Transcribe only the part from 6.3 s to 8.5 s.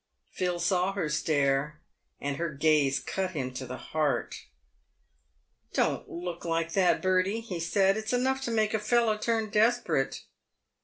look like that, Bertie," lie said; "it's enough to